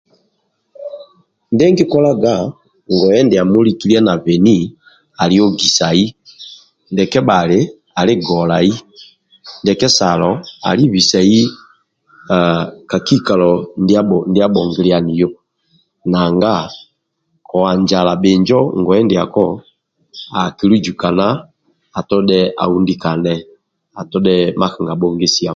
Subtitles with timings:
[1.51, 2.33] Ndia nkikolga
[2.93, 4.57] ngoye ndiamo likikia na beni
[5.21, 6.05] ali ogisai
[6.91, 7.59] ndia kebhali
[7.99, 8.71] ali golai
[9.61, 10.31] ndia kesalo
[10.67, 11.39] ali bisai
[12.89, 13.51] ka kikalo
[14.31, 15.29] ndia abhongilianio
[16.11, 16.53] nanga
[17.47, 18.59] ko anjala bhinjo
[20.41, 21.25] akilujukana
[21.99, 23.33] atodhe aundikane
[24.01, 25.49] atodhe makanga bhongisiako